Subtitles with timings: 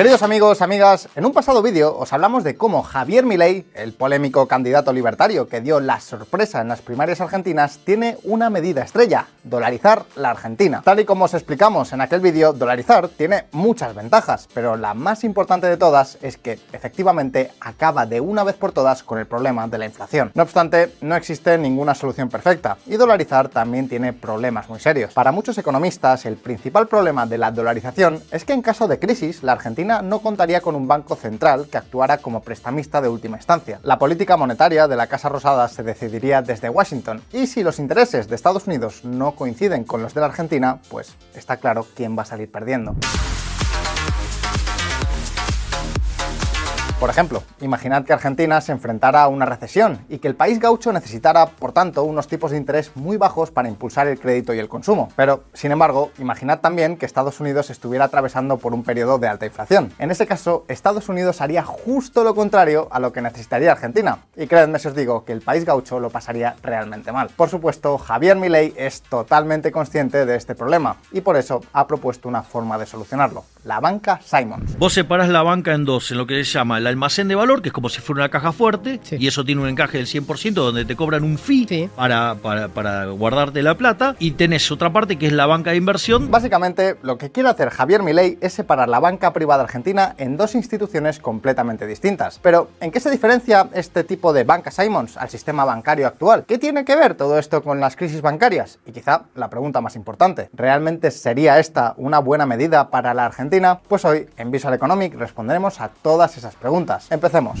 [0.00, 4.48] Queridos amigos, amigas, en un pasado vídeo os hablamos de cómo Javier Milei, el polémico
[4.48, 10.06] candidato libertario que dio la sorpresa en las primarias argentinas, tiene una medida estrella, dolarizar
[10.16, 10.80] la Argentina.
[10.82, 15.22] Tal y como os explicamos en aquel vídeo, dolarizar tiene muchas ventajas, pero la más
[15.22, 19.68] importante de todas es que efectivamente acaba de una vez por todas con el problema
[19.68, 20.32] de la inflación.
[20.34, 25.12] No obstante, no existe ninguna solución perfecta y dolarizar también tiene problemas muy serios.
[25.12, 29.42] Para muchos economistas, el principal problema de la dolarización es que en caso de crisis,
[29.42, 33.80] la Argentina no contaría con un banco central que actuara como prestamista de última instancia.
[33.82, 38.28] La política monetaria de la Casa Rosada se decidiría desde Washington y si los intereses
[38.28, 42.22] de Estados Unidos no coinciden con los de la Argentina, pues está claro quién va
[42.22, 42.94] a salir perdiendo.
[47.00, 50.92] Por ejemplo, imaginad que Argentina se enfrentara a una recesión y que el país gaucho
[50.92, 54.68] necesitara, por tanto, unos tipos de interés muy bajos para impulsar el crédito y el
[54.68, 55.08] consumo.
[55.16, 59.46] Pero, sin embargo, imaginad también que Estados Unidos estuviera atravesando por un periodo de alta
[59.46, 59.90] inflación.
[59.98, 64.18] En ese caso, Estados Unidos haría justo lo contrario a lo que necesitaría Argentina.
[64.36, 67.30] Y creedme si os digo que el país gaucho lo pasaría realmente mal.
[67.34, 72.28] Por supuesto, Javier Milei es totalmente consciente de este problema y por eso ha propuesto
[72.28, 74.76] una forma de solucionarlo, la banca Simons.
[74.78, 77.62] Vos separás la banca en dos, en lo que se llama la almacén de valor,
[77.62, 80.52] que es como si fuera una caja fuerte, y eso tiene un encaje del 100%
[80.52, 85.26] donde te cobran un fee para, para, guardarte la plata, y tenés otra parte que
[85.26, 86.30] es la banca de inversión.
[86.30, 90.54] Básicamente, lo que quiere hacer Javier Milei es separar la banca privada argentina en dos
[90.54, 92.38] instituciones completamente distintas.
[92.42, 96.44] Pero, ¿en qué se diferencia este tipo de banca Simons al sistema bancario actual?
[96.46, 98.78] ¿Qué tiene que ver todo esto con las crisis bancarias?
[98.86, 103.80] Y quizá la pregunta más importante, ¿realmente sería esta una buena medida para la Argentina?
[103.88, 106.79] Pues hoy, en Visual Economic, responderemos a todas esas preguntas.
[107.10, 107.60] Empecemos.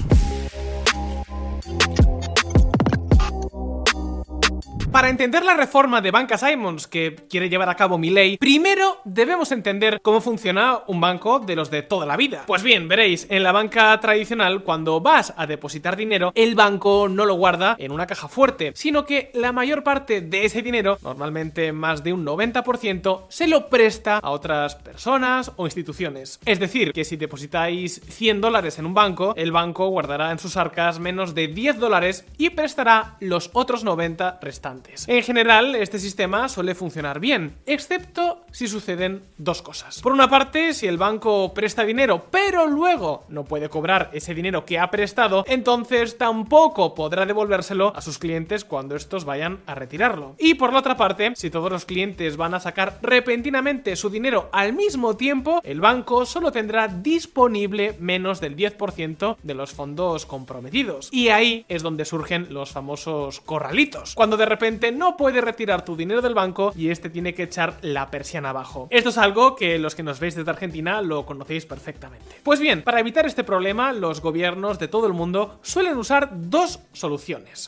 [5.00, 9.50] Para entender la reforma de Banca Simons que quiere llevar a cabo ley, primero debemos
[9.50, 12.44] entender cómo funciona un banco de los de toda la vida.
[12.46, 17.24] Pues bien, veréis, en la banca tradicional, cuando vas a depositar dinero, el banco no
[17.24, 21.72] lo guarda en una caja fuerte, sino que la mayor parte de ese dinero, normalmente
[21.72, 26.40] más de un 90%, se lo presta a otras personas o instituciones.
[26.44, 30.58] Es decir, que si depositáis 100 dólares en un banco, el banco guardará en sus
[30.58, 34.89] arcas menos de 10 dólares y prestará los otros 90 restantes.
[35.06, 40.00] En general, este sistema suele funcionar bien, excepto si suceden dos cosas.
[40.00, 44.64] Por una parte, si el banco presta dinero, pero luego no puede cobrar ese dinero
[44.64, 50.34] que ha prestado, entonces tampoco podrá devolvérselo a sus clientes cuando estos vayan a retirarlo.
[50.38, 54.48] Y por la otra parte, si todos los clientes van a sacar repentinamente su dinero
[54.52, 61.08] al mismo tiempo, el banco solo tendrá disponible menos del 10% de los fondos comprometidos.
[61.12, 64.14] Y ahí es donde surgen los famosos corralitos.
[64.14, 67.76] Cuando de repente no puedes retirar tu dinero del banco y este tiene que echar
[67.82, 68.88] la persiana abajo.
[68.90, 72.36] Esto es algo que los que nos veis desde Argentina lo conocéis perfectamente.
[72.42, 76.80] Pues bien, para evitar este problema, los gobiernos de todo el mundo suelen usar dos
[76.92, 77.66] soluciones.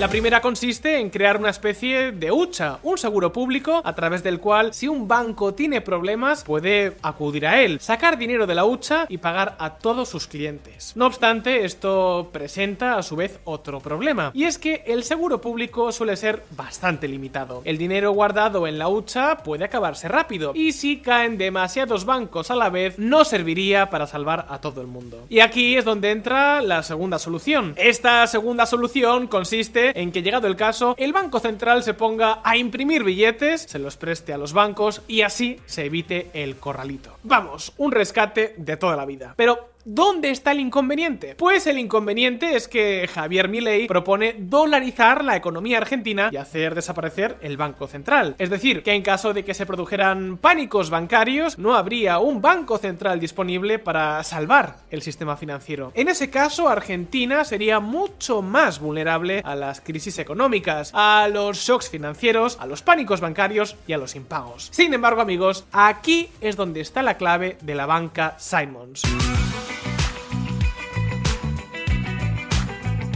[0.00, 4.40] La primera consiste en crear una especie de hucha, un seguro público a través del
[4.40, 9.06] cual si un banco tiene problemas puede acudir a él, sacar dinero de la hucha
[9.08, 10.94] y pagar a todos sus clientes.
[10.96, 15.92] No obstante, esto presenta a su vez otro problema, y es que el seguro público
[15.92, 17.62] suele ser bastante limitado.
[17.64, 22.56] El dinero guardado en la hucha puede acabarse rápido, y si caen demasiados bancos a
[22.56, 25.24] la vez, no serviría para salvar a todo el mundo.
[25.28, 27.74] Y aquí es donde entra la segunda solución.
[27.76, 32.56] Esta segunda solución consiste en que llegado el caso, el Banco Central se ponga a
[32.56, 37.18] imprimir billetes, se los preste a los bancos y así se evite el corralito.
[37.22, 39.34] Vamos, un rescate de toda la vida.
[39.36, 41.34] Pero ¿Dónde está el inconveniente?
[41.34, 47.36] Pues el inconveniente es que Javier Milei propone dolarizar la economía argentina y hacer desaparecer
[47.42, 48.34] el Banco Central.
[48.38, 52.78] Es decir, que en caso de que se produjeran pánicos bancarios, no habría un Banco
[52.78, 55.92] Central disponible para salvar el sistema financiero.
[55.94, 61.90] En ese caso, Argentina sería mucho más vulnerable a las crisis económicas, a los shocks
[61.90, 64.70] financieros, a los pánicos bancarios y a los impagos.
[64.72, 69.02] Sin embargo, amigos, aquí es donde está la clave de la banca Simons.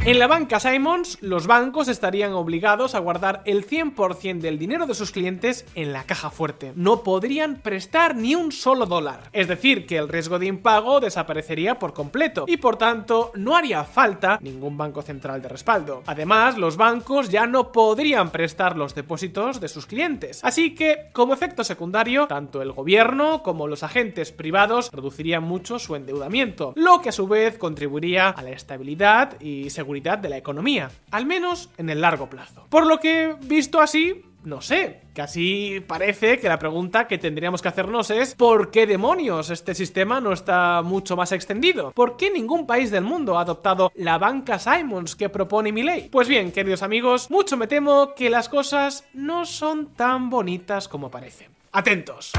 [0.08, 4.94] En la banca Simons, los bancos estarían obligados a guardar el 100% del dinero de
[4.94, 6.72] sus clientes en la caja fuerte.
[6.76, 9.28] No podrían prestar ni un solo dólar.
[9.34, 13.84] Es decir, que el riesgo de impago desaparecería por completo y por tanto no haría
[13.84, 16.02] falta ningún banco central de respaldo.
[16.06, 20.42] Además, los bancos ya no podrían prestar los depósitos de sus clientes.
[20.42, 25.96] Así que, como efecto secundario, tanto el gobierno como los agentes privados reducirían mucho su
[25.96, 30.90] endeudamiento, lo que a su vez contribuiría a la estabilidad y seguridad de la economía,
[31.10, 32.66] al menos en el largo plazo.
[32.68, 37.68] Por lo que, visto así, no sé, casi parece que la pregunta que tendríamos que
[37.68, 41.90] hacernos es ¿por qué demonios este sistema no está mucho más extendido?
[41.92, 46.08] ¿Por qué ningún país del mundo ha adoptado la banca Simons que propone mi ley?
[46.10, 51.10] Pues bien, queridos amigos, mucho me temo que las cosas no son tan bonitas como
[51.10, 51.48] parecen.
[51.72, 52.32] Atentos.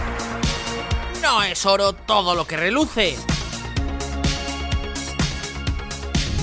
[1.22, 3.16] No es oro todo lo que reluce.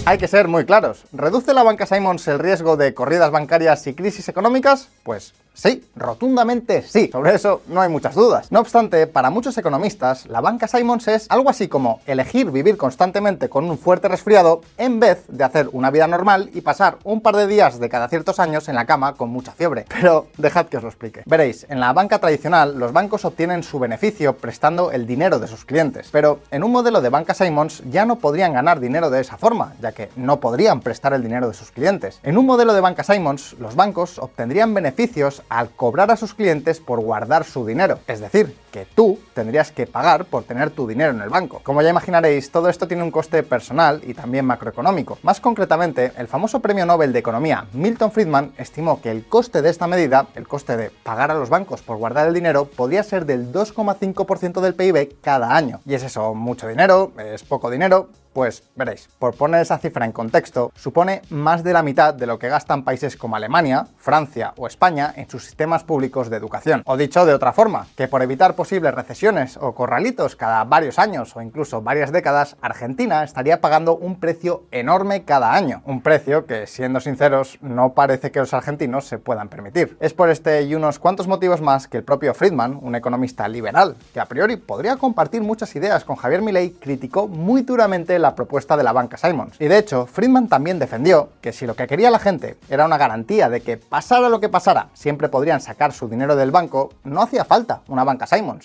[0.08, 1.02] Hay que ser muy claros.
[1.10, 4.88] ¿Reduce la banca Simons el riesgo de corridas bancarias y crisis económicas?
[5.02, 7.08] Pues Sí, rotundamente sí.
[7.10, 8.52] Sobre eso no hay muchas dudas.
[8.52, 13.48] No obstante, para muchos economistas, la banca Simons es algo así como elegir vivir constantemente
[13.48, 17.36] con un fuerte resfriado en vez de hacer una vida normal y pasar un par
[17.36, 19.86] de días de cada ciertos años en la cama con mucha fiebre.
[19.88, 21.22] Pero dejad que os lo explique.
[21.24, 25.64] Veréis, en la banca tradicional los bancos obtienen su beneficio prestando el dinero de sus
[25.64, 26.10] clientes.
[26.12, 29.72] Pero en un modelo de banca Simons ya no podrían ganar dinero de esa forma,
[29.80, 32.20] ya que no podrían prestar el dinero de sus clientes.
[32.22, 36.80] En un modelo de banca Simons, los bancos obtendrían beneficios al cobrar a sus clientes
[36.80, 37.98] por guardar su dinero.
[38.06, 41.62] Es decir, que tú tendrías que pagar por tener tu dinero en el banco.
[41.62, 45.18] Como ya imaginaréis, todo esto tiene un coste personal y también macroeconómico.
[45.22, 49.70] Más concretamente, el famoso premio Nobel de Economía Milton Friedman estimó que el coste de
[49.70, 53.24] esta medida, el coste de pagar a los bancos por guardar el dinero, podría ser
[53.24, 55.80] del 2,5% del PIB cada año.
[55.86, 60.12] Y es eso, mucho dinero, es poco dinero, pues veréis, por poner esa cifra en
[60.12, 64.66] contexto, supone más de la mitad de lo que gastan países como Alemania, Francia o
[64.66, 66.82] España en sus sistemas públicos de educación.
[66.84, 71.34] O dicho de otra forma, que por evitar posibles recesiones o corralitos cada varios años
[71.34, 75.80] o incluso varias décadas, Argentina estaría pagando un precio enorme cada año.
[75.86, 79.96] Un precio que, siendo sinceros, no parece que los argentinos se puedan permitir.
[79.98, 83.96] Es por este y unos cuantos motivos más que el propio Friedman, un economista liberal,
[84.12, 88.34] que a priori podría compartir muchas ideas con Javier Milei, criticó muy duramente la la
[88.34, 89.56] propuesta de la banca Simons.
[89.60, 92.98] Y de hecho, Friedman también defendió que si lo que quería la gente era una
[92.98, 97.22] garantía de que pasara lo que pasara, siempre podrían sacar su dinero del banco, no
[97.22, 98.64] hacía falta una banca Simons.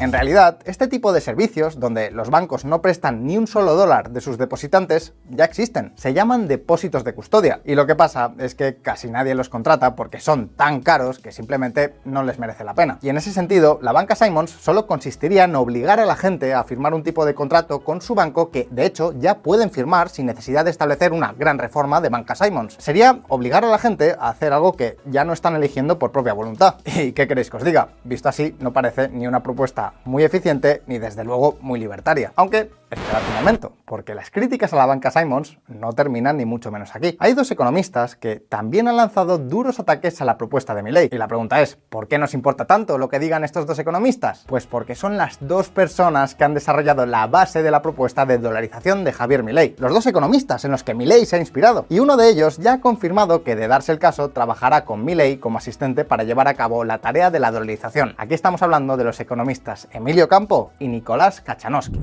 [0.00, 4.08] En realidad, este tipo de servicios, donde los bancos no prestan ni un solo dólar
[4.08, 5.92] de sus depositantes, ya existen.
[5.94, 7.60] Se llaman depósitos de custodia.
[7.66, 11.32] Y lo que pasa es que casi nadie los contrata porque son tan caros que
[11.32, 12.98] simplemente no les merece la pena.
[13.02, 16.64] Y en ese sentido, la banca Simons solo consistiría en obligar a la gente a
[16.64, 20.24] firmar un tipo de contrato con su banco que, de hecho, ya pueden firmar sin
[20.24, 22.76] necesidad de establecer una gran reforma de banca Simons.
[22.78, 26.32] Sería obligar a la gente a hacer algo que ya no están eligiendo por propia
[26.32, 26.76] voluntad.
[26.86, 27.88] ¿Y qué queréis que os diga?
[28.04, 32.32] Visto así, no parece ni una propuesta muy eficiente ni desde luego muy libertaria.
[32.36, 36.70] Aunque, esperad un momento, porque las críticas a la banca Simons no terminan ni mucho
[36.70, 37.16] menos aquí.
[37.20, 41.08] Hay dos economistas que también han lanzado duros ataques a la propuesta de Milley.
[41.12, 44.44] Y la pregunta es, ¿por qué nos importa tanto lo que digan estos dos economistas?
[44.46, 48.38] Pues porque son las dos personas que han desarrollado la base de la propuesta de
[48.38, 49.76] dolarización de Javier Milei.
[49.78, 51.86] Los dos economistas en los que Milei se ha inspirado.
[51.88, 55.38] Y uno de ellos ya ha confirmado que de darse el caso trabajará con Milei
[55.38, 58.14] como asistente para llevar a cabo la tarea de la dolarización.
[58.18, 62.00] Aquí estamos hablando de los economistas Emilio Campo y Nicolás Kachanowski.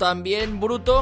[0.00, 1.00] ¿Tú también, bruto?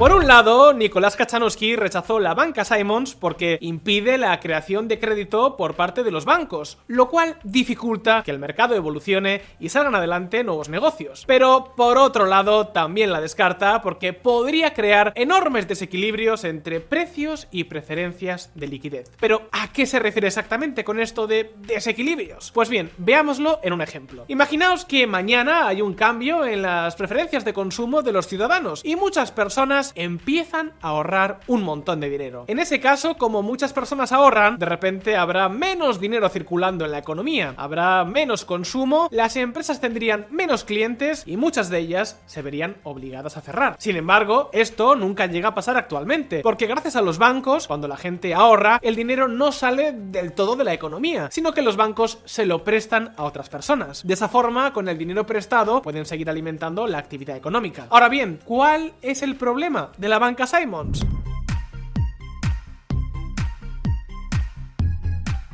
[0.00, 5.58] Por un lado, Nicolás Kachanowski rechazó la banca Simons porque impide la creación de crédito
[5.58, 10.42] por parte de los bancos, lo cual dificulta que el mercado evolucione y salgan adelante
[10.42, 11.24] nuevos negocios.
[11.26, 17.64] Pero por otro lado, también la descarta porque podría crear enormes desequilibrios entre precios y
[17.64, 19.12] preferencias de liquidez.
[19.20, 22.52] Pero, ¿a qué se refiere exactamente con esto de desequilibrios?
[22.52, 24.24] Pues bien, veámoslo en un ejemplo.
[24.28, 28.96] Imaginaos que mañana hay un cambio en las preferencias de consumo de los ciudadanos y
[28.96, 32.44] muchas personas empiezan a ahorrar un montón de dinero.
[32.48, 36.98] En ese caso, como muchas personas ahorran, de repente habrá menos dinero circulando en la
[36.98, 42.76] economía, habrá menos consumo, las empresas tendrían menos clientes y muchas de ellas se verían
[42.84, 43.76] obligadas a cerrar.
[43.78, 47.96] Sin embargo, esto nunca llega a pasar actualmente, porque gracias a los bancos, cuando la
[47.96, 52.18] gente ahorra, el dinero no sale del todo de la economía, sino que los bancos
[52.24, 54.06] se lo prestan a otras personas.
[54.06, 57.86] De esa forma, con el dinero prestado, pueden seguir alimentando la actividad económica.
[57.90, 59.79] Ahora bien, ¿cuál es el problema?
[59.96, 61.04] De la banca Simons.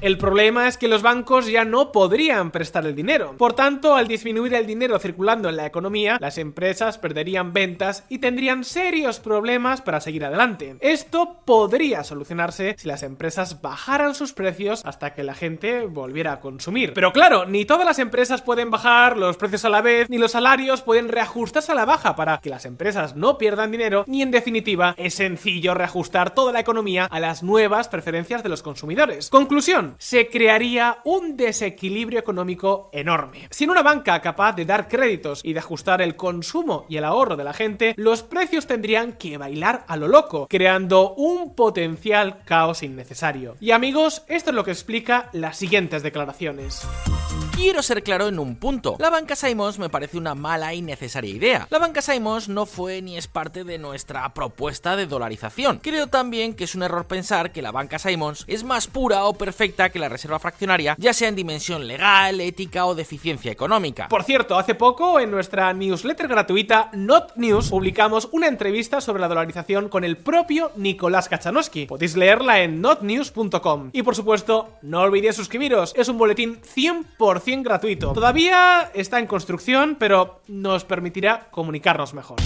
[0.07, 3.35] El problema es que los bancos ya no podrían prestar el dinero.
[3.37, 8.19] Por tanto, al disminuir el dinero circulando en la economía, las empresas perderían ventas y
[8.19, 10.77] tendrían serios problemas para seguir adelante.
[10.79, 16.41] Esto podría solucionarse si las empresas bajaran sus precios hasta que la gente volviera a
[16.41, 16.93] consumir.
[16.95, 20.31] Pero claro, ni todas las empresas pueden bajar los precios a la vez, ni los
[20.31, 24.31] salarios pueden reajustarse a la baja para que las empresas no pierdan dinero, ni en
[24.31, 29.31] definitiva es sencillo reajustar toda la economía a las nuevas preferencias de los consumidores.
[29.31, 33.49] Conclusión, se crearía un desequilibrio económico enorme.
[33.51, 37.37] Sin una banca capaz de dar créditos y de ajustar el consumo y el ahorro
[37.37, 42.83] de la gente, los precios tendrían que bailar a lo loco, creando un potencial caos
[42.83, 43.57] innecesario.
[43.61, 46.87] Y amigos, esto es lo que explica las siguientes declaraciones.
[47.57, 48.97] Quiero ser claro en un punto.
[48.99, 51.67] La banca Simons me parece una mala y necesaria idea.
[51.71, 55.81] La banca Simons no fue ni es parte de nuestra propuesta de dolarización.
[55.83, 59.33] Creo también que es un error pensar que la banca Simons es más pura o
[59.33, 64.09] perfecta que la reserva fraccionaria, ya sea en dimensión legal, ética o de eficiencia económica.
[64.09, 69.29] Por cierto, hace poco en nuestra newsletter gratuita Not News publicamos una entrevista sobre la
[69.29, 71.87] dolarización con el propio Nicolás Kachanowski.
[71.87, 73.89] Podéis leerla en notnews.com.
[73.95, 78.13] Y por supuesto, no olvidéis suscribiros, es un boletín 100% gratuito.
[78.13, 82.39] Todavía está en construcción, pero nos permitirá comunicarnos mejor.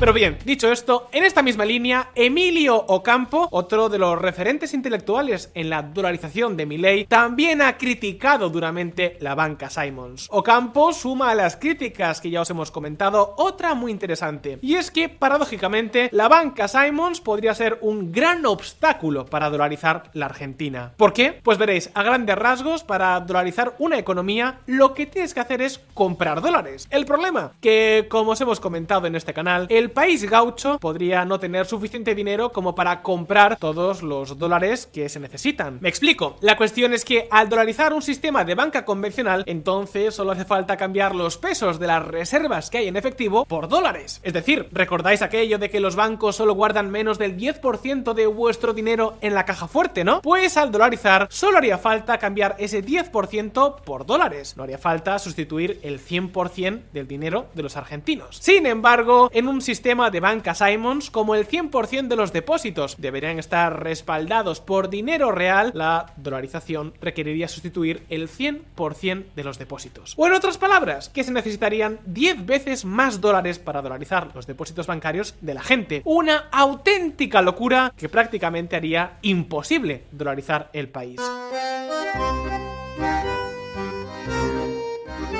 [0.00, 5.52] Pero bien, dicho esto, en esta misma línea, Emilio Ocampo, otro de los referentes intelectuales
[5.54, 10.26] en la dolarización de Milei, también ha criticado duramente la banca Simons.
[10.30, 14.90] Ocampo suma a las críticas que ya os hemos comentado otra muy interesante, y es
[14.90, 20.92] que paradójicamente la banca Simons podría ser un gran obstáculo para dolarizar la Argentina.
[20.96, 21.40] ¿Por qué?
[21.42, 25.80] Pues veréis, a grandes rasgos, para dolarizar una economía, lo que tienes que hacer es
[25.94, 26.88] comprar dólares.
[26.90, 31.40] El problema, que como os hemos comentado en este canal, el país gaucho podría no
[31.40, 35.78] tener suficiente dinero como para comprar todos los dólares que se necesitan.
[35.80, 36.36] Me explico.
[36.40, 40.76] La cuestión es que al dolarizar un sistema de banca convencional, entonces solo hace falta
[40.76, 44.20] cambiar los pesos de las reservas que hay en efectivo por dólares.
[44.22, 48.72] Es decir, ¿recordáis aquello de que los bancos solo guardan menos del 10% de vuestro
[48.72, 50.22] dinero en la caja fuerte, no?
[50.22, 54.56] Pues al dolarizar solo haría falta cambiar ese 10% por dólares.
[54.56, 58.38] No haría falta sustituir el 100% del dinero de los argentinos.
[58.40, 62.94] Sin embargo, en un sistema sistema de banca Simons, como el 100% de los depósitos
[62.98, 70.14] deberían estar respaldados por dinero real, la dolarización requeriría sustituir el 100% de los depósitos.
[70.16, 74.86] O en otras palabras, que se necesitarían 10 veces más dólares para dolarizar los depósitos
[74.86, 76.02] bancarios de la gente.
[76.04, 81.20] Una auténtica locura que prácticamente haría imposible dolarizar el país.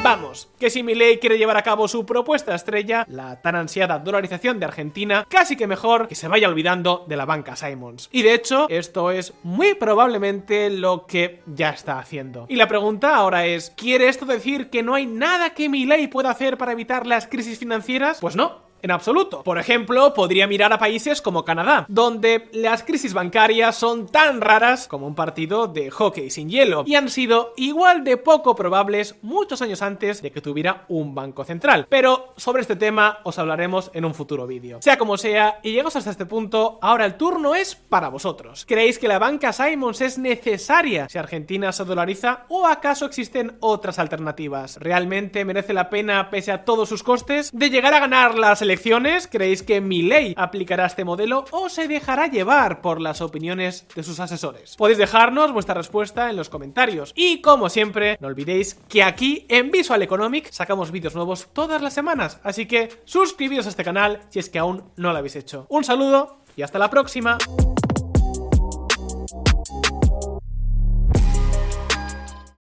[0.05, 4.61] Vamos, que si Milei quiere llevar a cabo su propuesta estrella, la tan ansiada dolarización
[4.61, 8.11] de Argentina, casi que mejor que se vaya olvidando de la banca Simons.
[8.13, 12.45] Y de hecho, esto es muy probablemente lo que ya está haciendo.
[12.51, 16.29] Y la pregunta ahora es, ¿quiere esto decir que no hay nada que Milei pueda
[16.29, 18.19] hacer para evitar las crisis financieras?
[18.21, 19.43] Pues no, en absoluto.
[19.43, 24.89] Por ejemplo, podría mirar a países como Canadá, donde las crisis bancarias son tan raras
[24.89, 29.63] como un partido de hockey sin hielo y han sido igual de poco probables muchos
[29.63, 31.87] años antes de que tuviera un banco central.
[31.89, 34.81] Pero sobre este tema os hablaremos en un futuro vídeo.
[34.83, 38.67] Sea como sea, y llegados hasta este punto, ahora el turno es para vosotros.
[38.69, 43.99] ¿Creéis que la banca Simons es necesaria si Argentina se dolariza o acaso existen otras
[43.99, 44.77] alternativas?
[44.79, 48.74] ¿Realmente merece la pena, pese a todos sus costes, de llegar a ganar las elecciones
[49.27, 54.21] ¿Creéis que ley aplicará este modelo o se dejará llevar por las opiniones de sus
[54.21, 54.77] asesores?
[54.77, 57.13] Podéis dejarnos vuestra respuesta en los comentarios.
[57.15, 61.95] Y como siempre, no olvidéis que aquí en Visual Economic sacamos vídeos nuevos todas las
[61.95, 65.67] semanas, así que suscribíos a este canal si es que aún no lo habéis hecho.
[65.69, 67.39] Un saludo y hasta la próxima.